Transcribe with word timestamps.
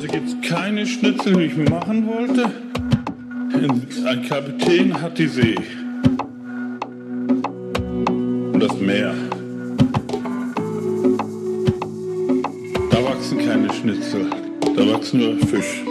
Also 0.00 0.12
gibt 0.12 0.28
es 0.28 0.48
keine 0.48 0.86
Schnitzel, 0.86 1.34
die 1.34 1.44
ich 1.46 1.70
machen 1.70 2.06
wollte. 2.06 2.44
Ein 4.06 4.22
Kapitän 4.28 5.02
hat 5.02 5.18
die 5.18 5.26
See. 5.26 5.56
Und 8.06 8.60
das 8.60 8.78
Meer. 8.78 9.12
Da 12.92 13.04
wachsen 13.04 13.38
keine 13.44 13.72
Schnitzel. 13.72 14.26
Da 14.76 14.92
wachsen 14.92 15.18
nur 15.18 15.36
Fisch. 15.48 15.82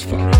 It's 0.00 0.04
fine. 0.08 0.37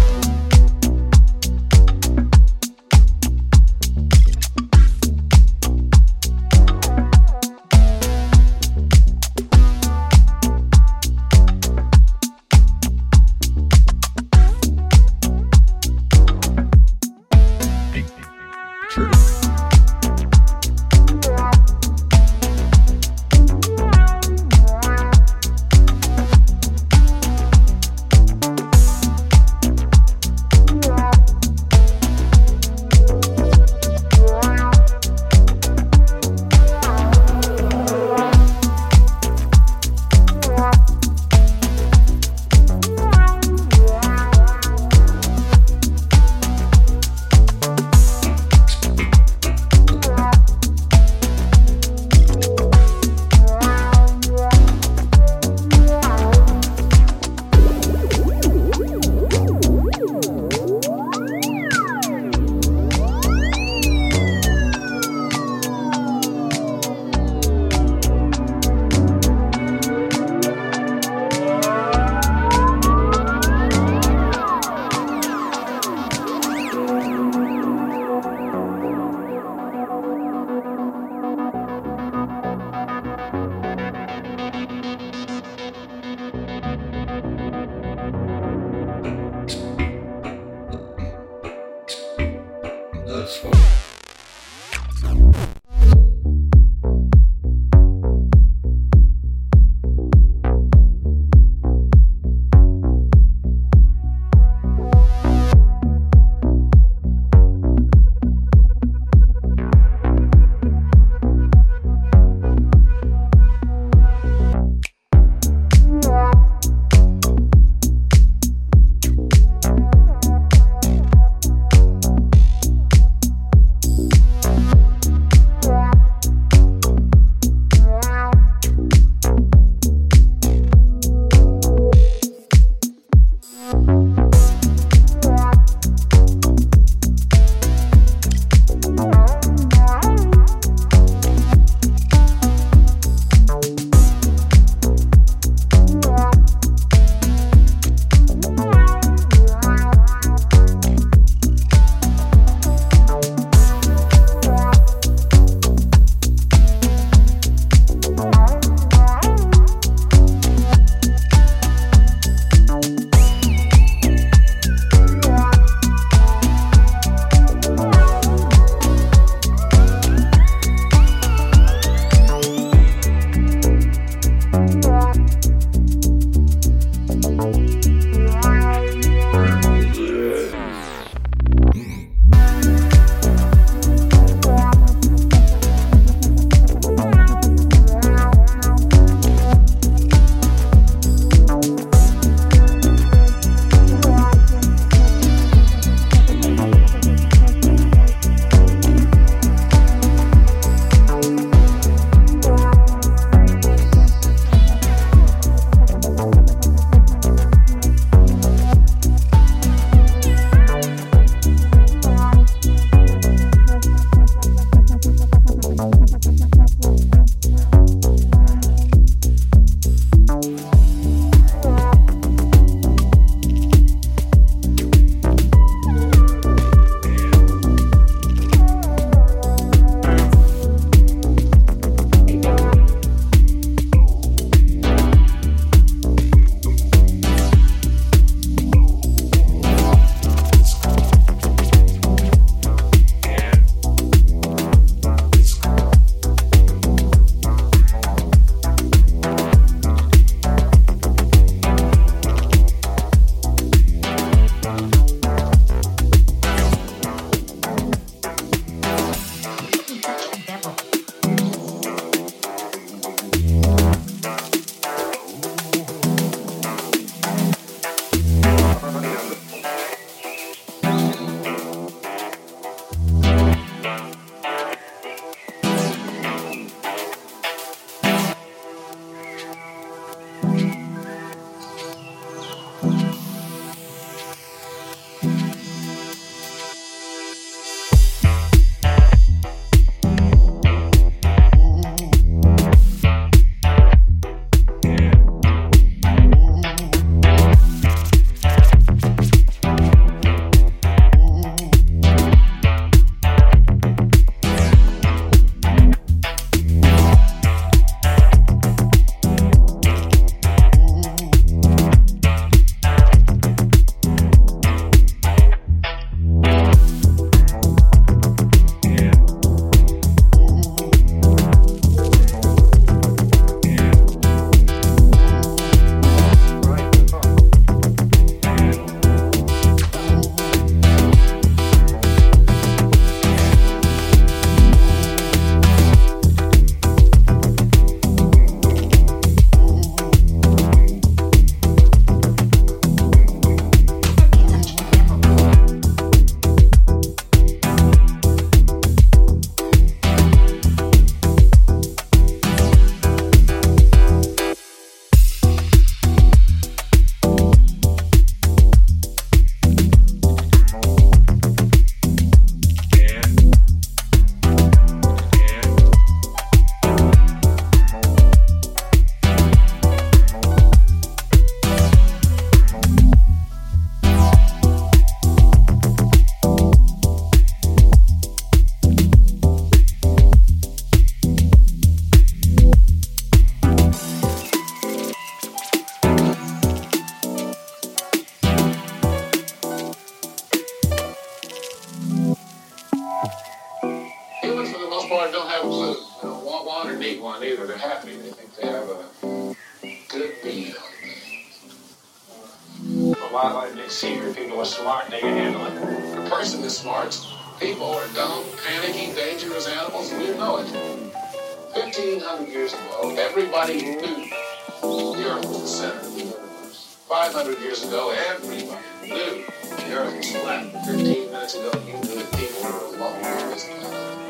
1,500 411.98 412.48
years 412.48 412.72
ago, 412.74 413.12
everybody 413.18 413.82
knew 413.82 414.00
the 414.00 415.24
Earth 415.26 415.44
was 415.46 415.62
the 415.62 415.66
center 415.66 415.98
of 415.98 416.14
the 416.14 416.20
universe. 416.20 416.96
500 417.08 417.58
years 417.58 417.84
ago, 417.84 418.14
everybody 418.30 418.78
knew 419.02 419.44
the 419.64 419.94
Earth 419.96 420.16
was 420.16 420.30
flat. 420.30 420.86
15 420.86 421.32
minutes 421.32 421.54
ago, 421.56 421.72
you 421.88 421.94
knew 421.94 422.22
people 422.38 422.62
were 422.62 422.94
alone 422.94 423.24
on 423.24 423.50
this 423.50 423.64
planet. 423.64 424.27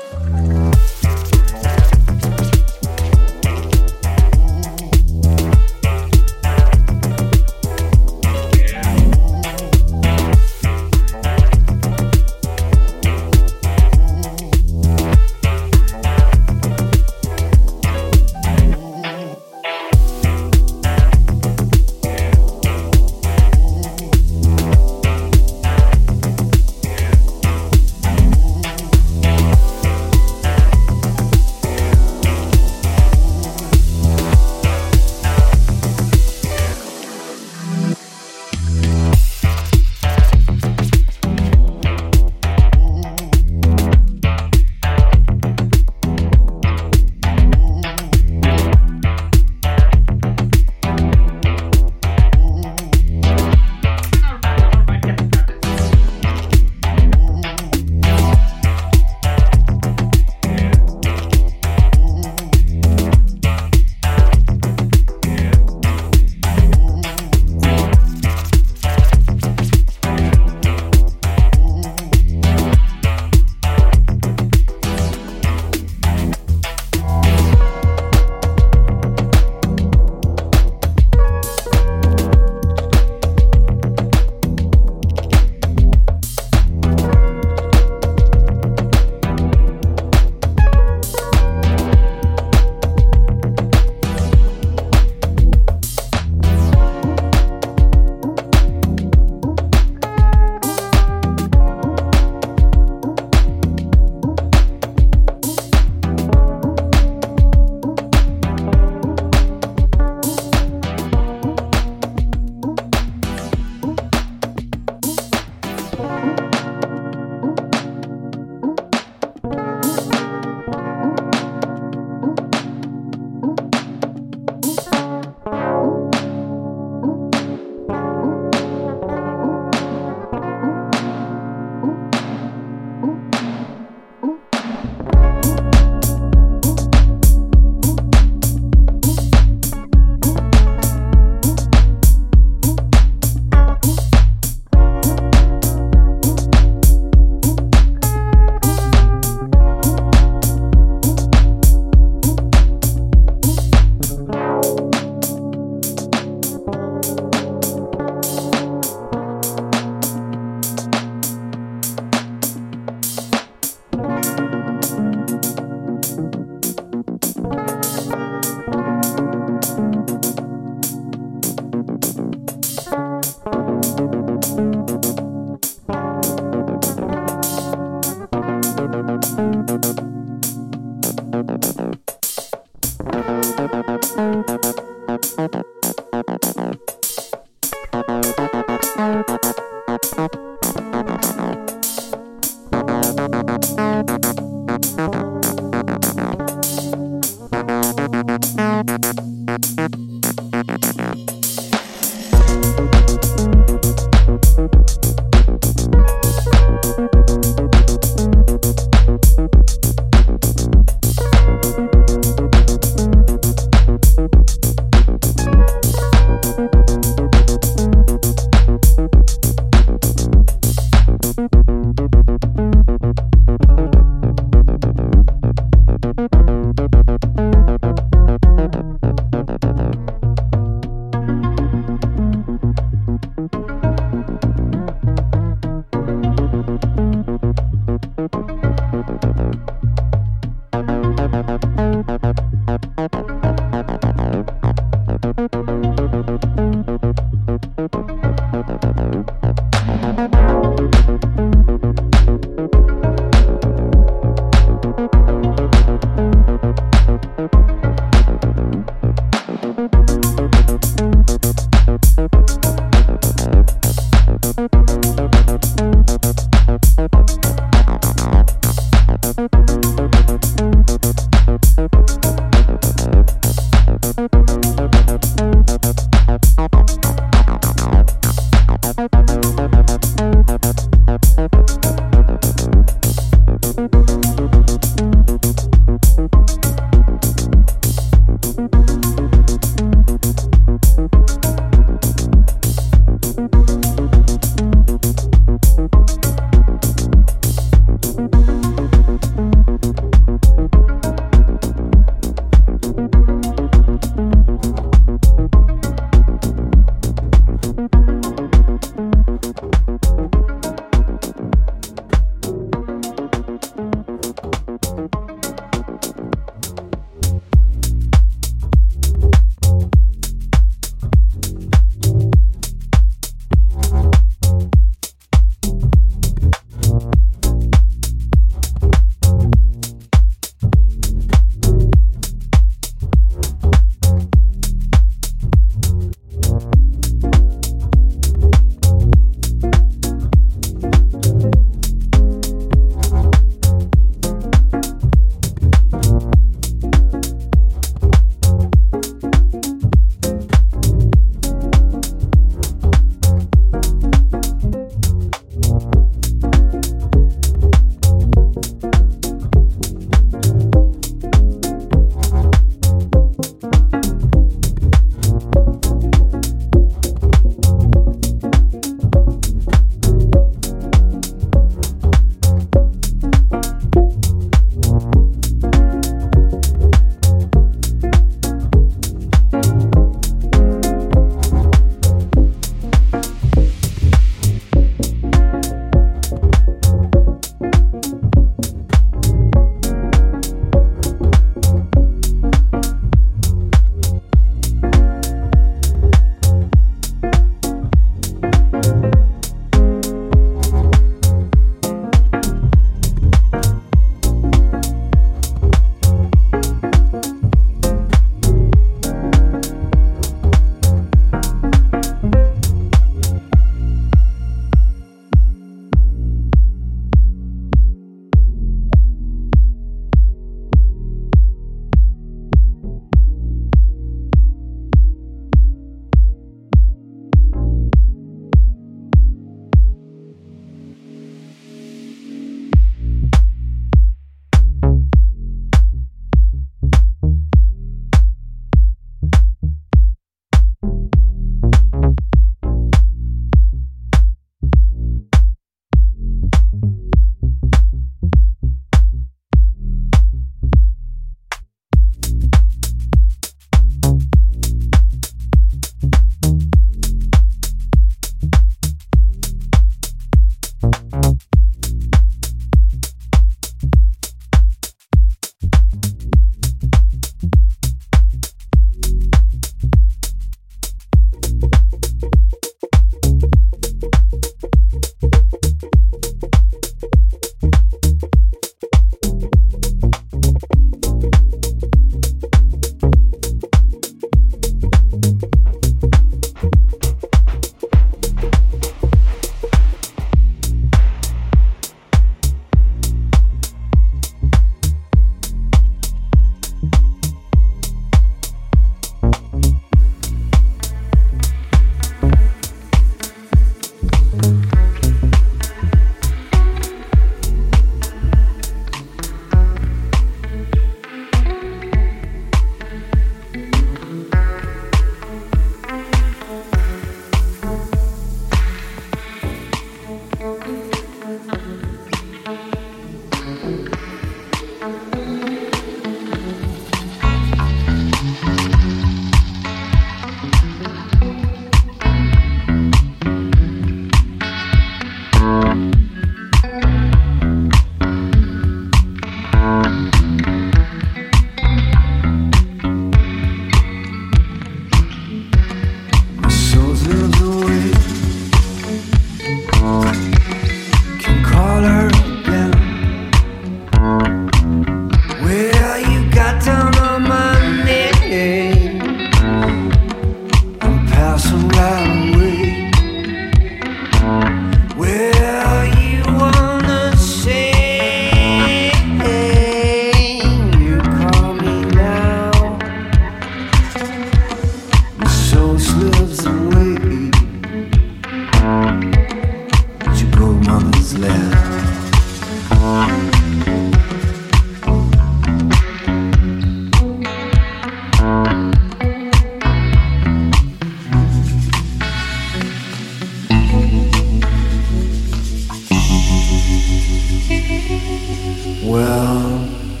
Around, 598.90 600.00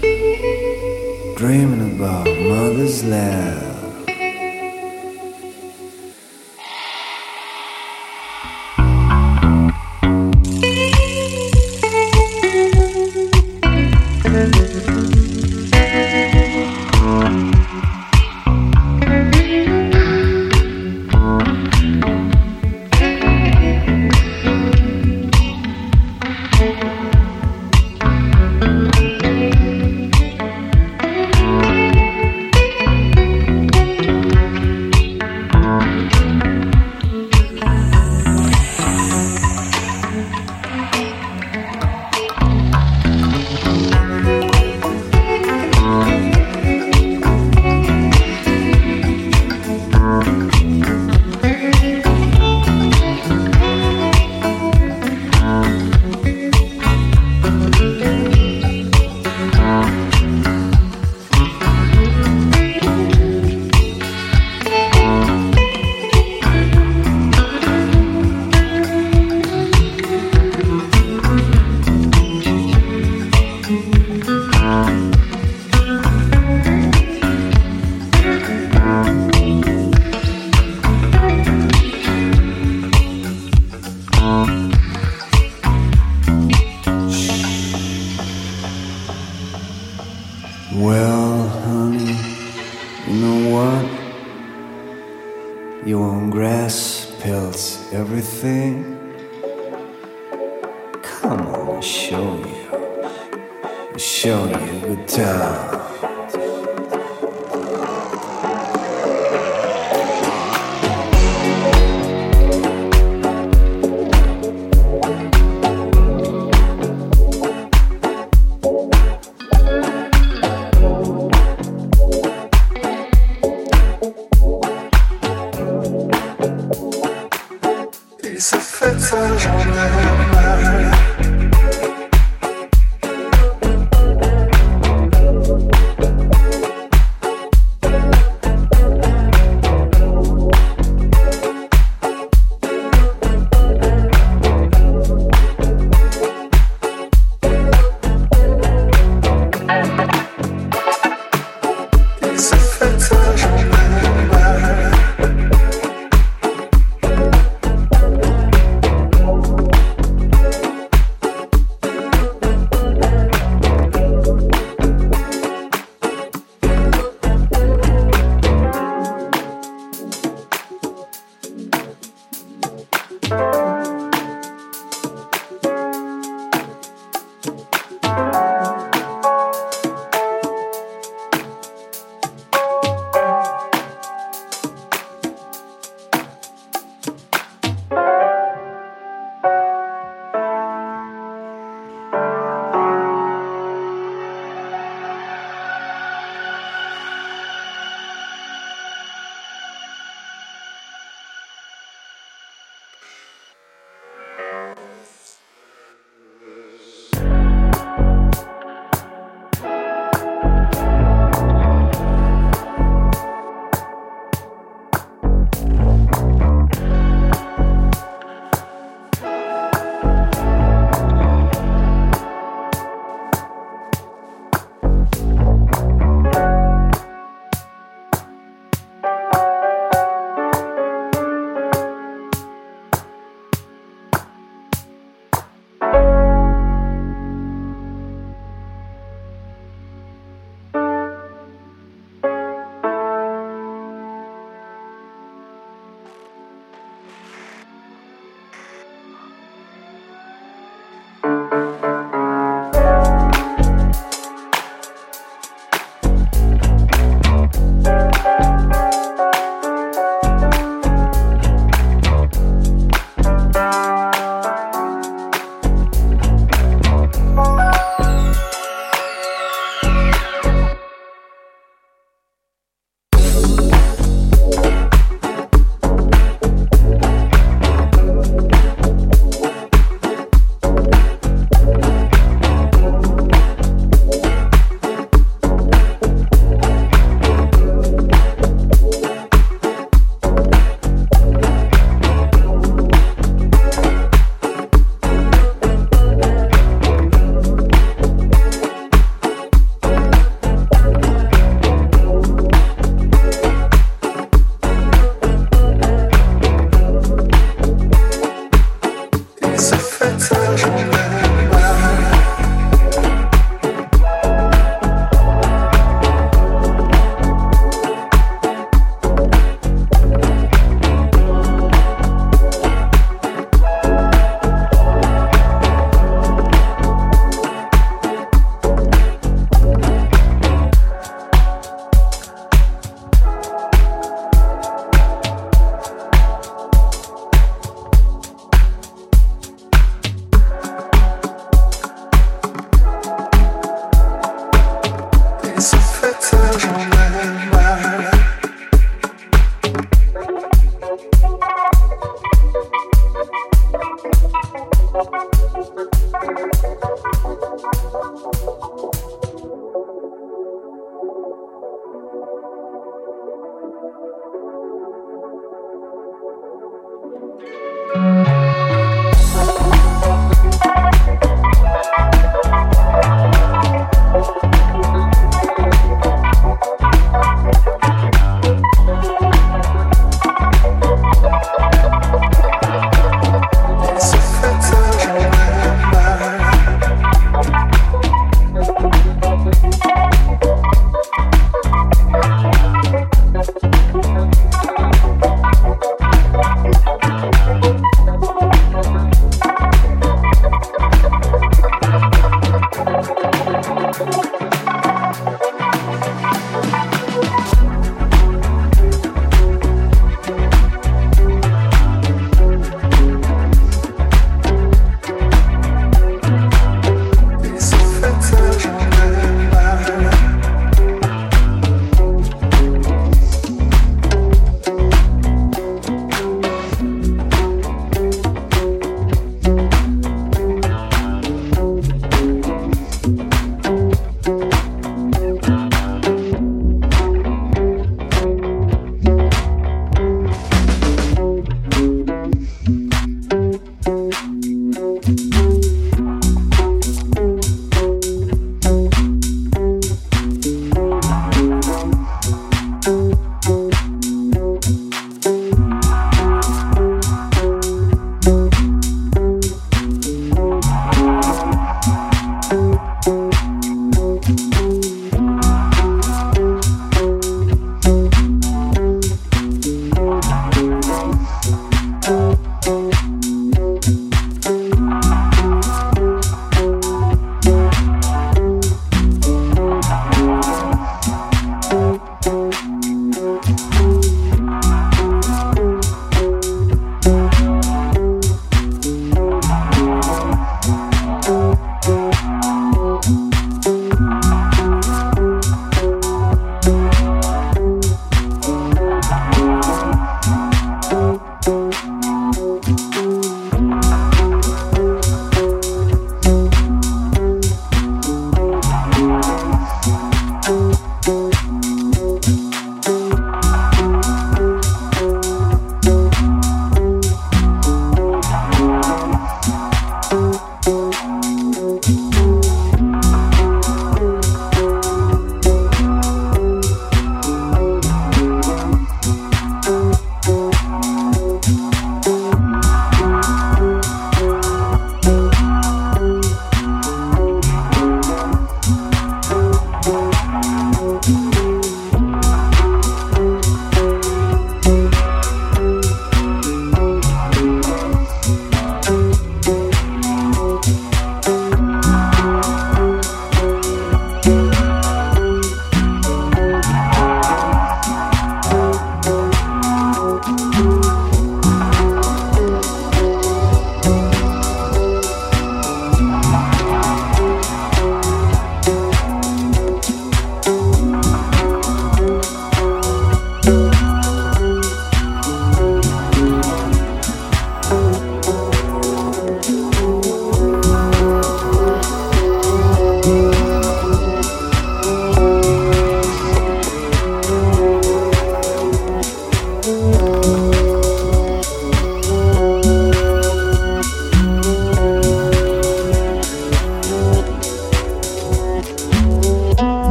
dreaming 1.36 1.92
about 1.94 2.26
mother's 2.26 3.04
love. 3.04 3.67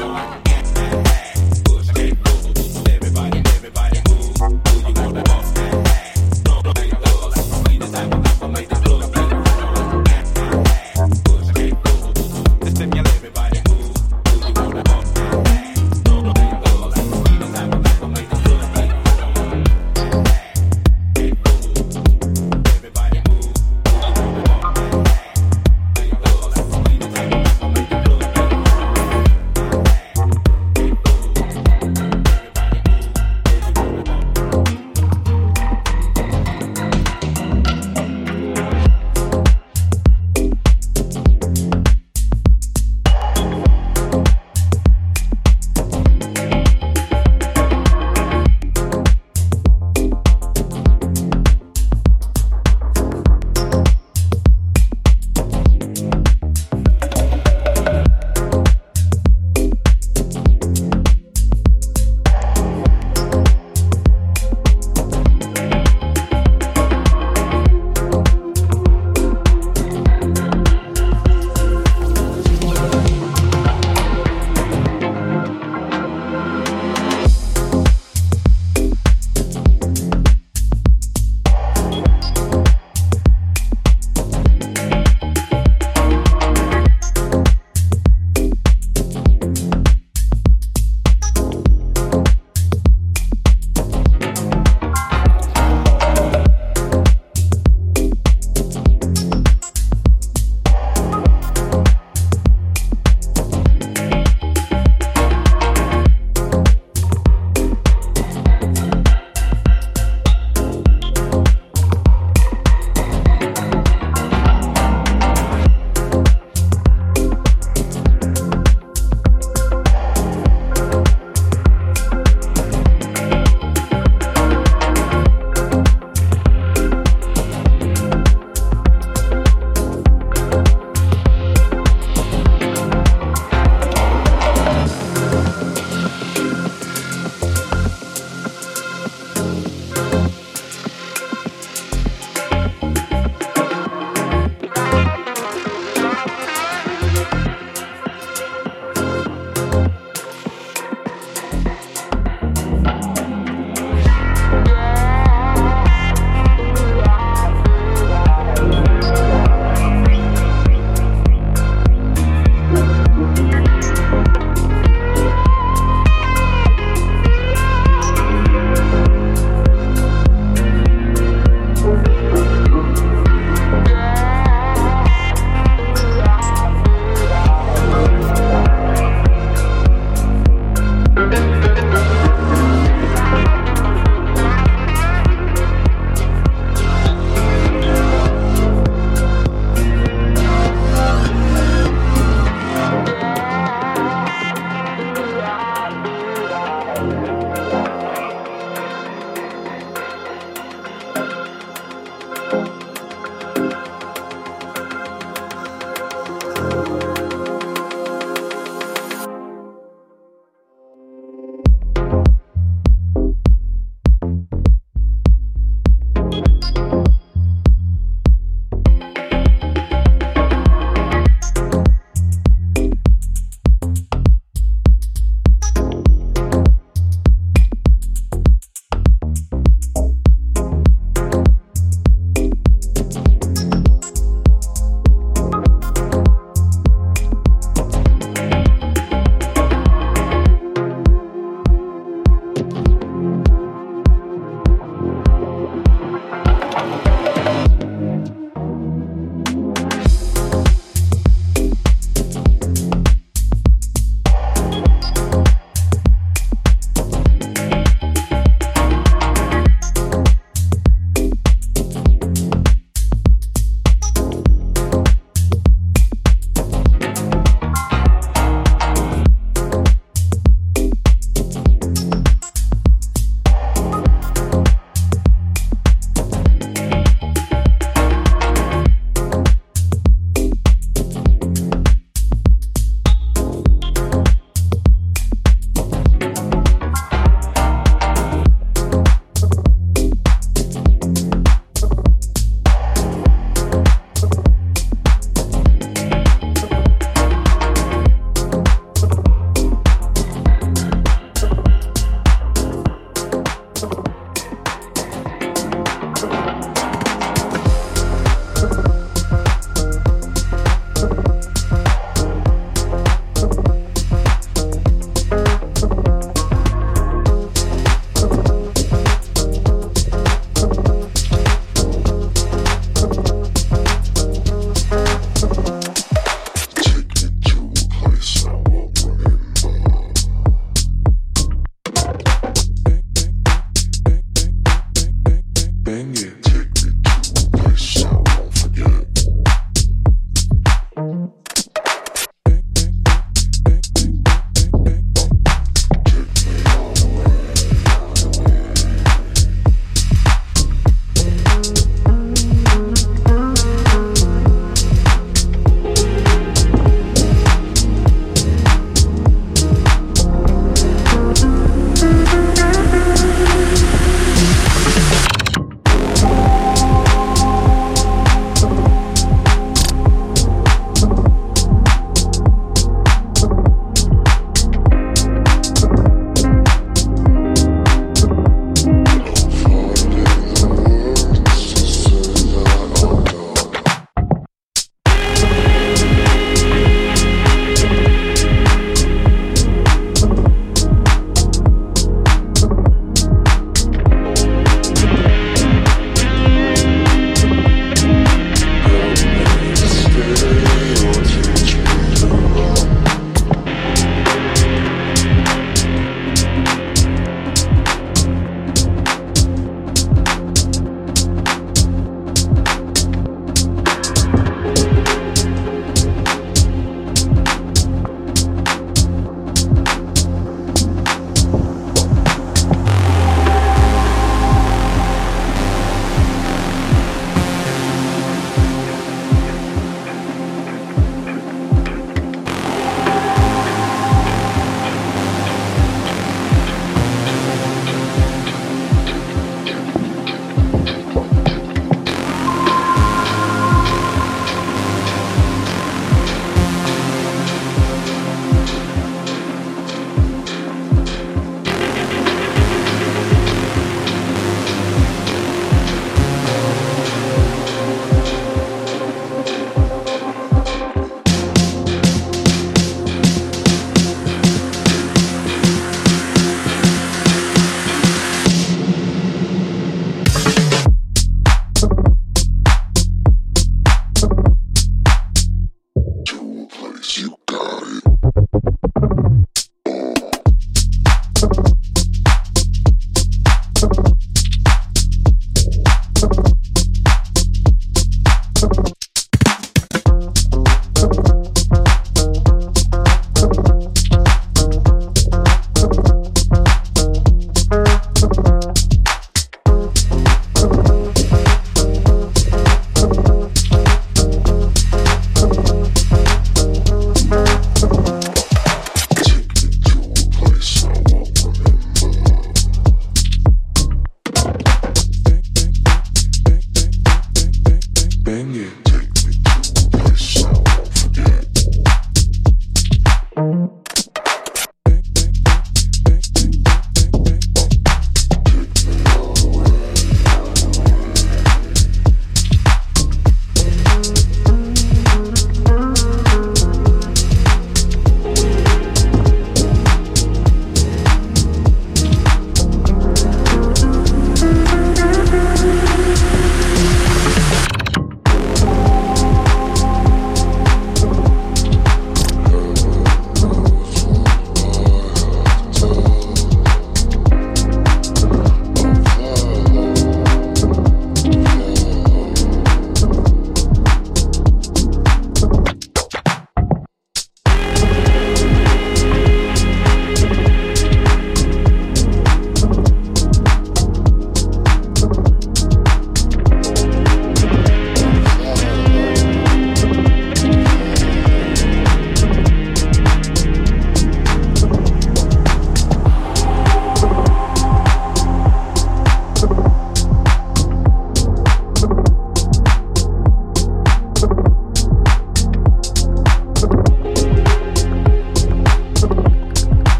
Club 0.00 0.49